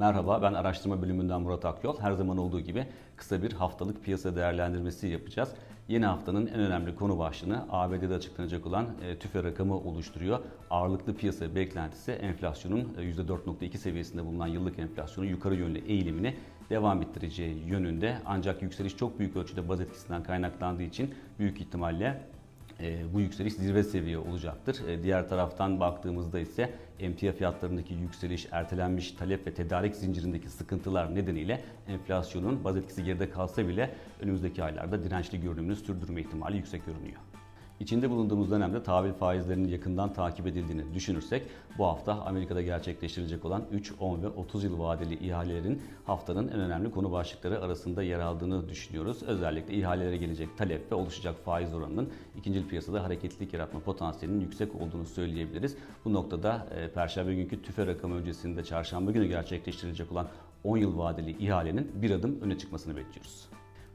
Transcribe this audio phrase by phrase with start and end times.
[0.00, 2.00] Merhaba ben araştırma bölümünden Murat Akyol.
[2.00, 2.86] Her zaman olduğu gibi
[3.16, 5.48] kısa bir haftalık piyasa değerlendirmesi yapacağız.
[5.88, 10.38] Yeni haftanın en önemli konu başlığını ABD'de açıklanacak olan e, tüfe rakamı oluşturuyor.
[10.70, 16.36] Ağırlıklı piyasa beklentisi enflasyonun e, %4.2 seviyesinde bulunan yıllık enflasyonun yukarı yönlü eğilimini
[16.70, 18.18] devam ettireceği yönünde.
[18.26, 22.39] Ancak yükseliş çok büyük ölçüde baz etkisinden kaynaklandığı için büyük ihtimalle e,
[23.14, 24.88] bu yükseliş zirve seviye olacaktır.
[24.88, 26.70] E, diğer taraftan baktığımızda ise
[27.00, 33.68] emtia fiyatlarındaki yükseliş, ertelenmiş talep ve tedarik zincirindeki sıkıntılar nedeniyle enflasyonun baz etkisi geride kalsa
[33.68, 37.20] bile önümüzdeki aylarda dirençli görünümünü sürdürme ihtimali yüksek görünüyor.
[37.80, 41.42] İçinde bulunduğumuz dönemde tahvil faizlerinin yakından takip edildiğini düşünürsek
[41.78, 46.90] bu hafta Amerika'da gerçekleştirilecek olan 3, 10 ve 30 yıl vadeli ihalelerin haftanın en önemli
[46.90, 49.22] konu başlıkları arasında yer aldığını düşünüyoruz.
[49.22, 55.06] Özellikle ihalelere gelecek talep ve oluşacak faiz oranının ikinci piyasada hareketlilik yaratma potansiyelinin yüksek olduğunu
[55.06, 55.76] söyleyebiliriz.
[56.04, 60.28] Bu noktada e, Perşembe günkü tüfe rakamı öncesinde çarşamba günü gerçekleştirilecek olan
[60.64, 63.48] 10 yıl vadeli ihalenin bir adım öne çıkmasını bekliyoruz.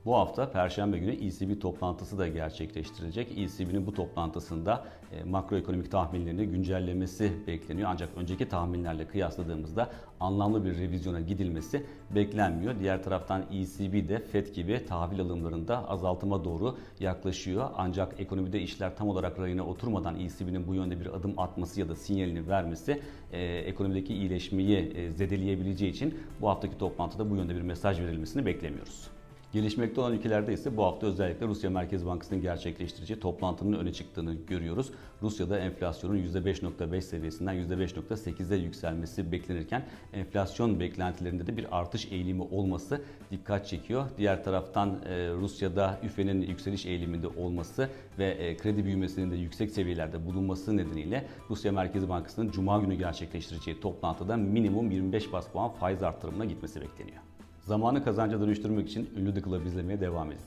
[0.06, 3.38] Bu hafta Perşembe günü ECB toplantısı da gerçekleştirilecek.
[3.38, 7.89] ECB'nin bu toplantısında e, makroekonomik tahminlerini güncellemesi bekleniyor.
[7.92, 9.89] Ancak önceki tahminlerle kıyasladığımızda
[10.20, 12.80] anlamlı bir revizyona gidilmesi beklenmiyor.
[12.80, 17.69] Diğer taraftan ECB de FED gibi tahvil alımlarında azaltıma doğru yaklaşıyor.
[17.78, 21.95] Ancak ekonomide işler tam olarak rayına oturmadan ECB'nin bu yönde bir adım atması ya da
[21.95, 28.00] sinyalini vermesi e, ekonomideki iyileşmeyi e, zedeleyebileceği için bu haftaki toplantıda bu yönde bir mesaj
[28.00, 29.16] verilmesini beklemiyoruz.
[29.56, 34.92] Gelişmekte olan ülkelerde ise bu hafta özellikle Rusya Merkez Bankası'nın gerçekleştireceği toplantının öne çıktığını görüyoruz.
[35.22, 43.67] Rusya'da enflasyonun %5.5 seviyesinden %5.8'e yükselmesi beklenirken enflasyon beklentilerinde de bir artış eğilimi olması dikkat
[43.67, 44.06] çekiyor.
[44.17, 50.25] Diğer taraftan e, Rusya'da üfenin yükseliş eğiliminde olması ve e, kredi büyümesinin de yüksek seviyelerde
[50.25, 56.45] bulunması nedeniyle Rusya Merkez Bankası'nın Cuma günü gerçekleştireceği toplantıda minimum 25 bas puan faiz artırımına
[56.45, 57.34] gitmesi bekleniyor.
[57.66, 60.41] Zamanı kazanca dönüştürmek için ünlü The izlemeye devam edin.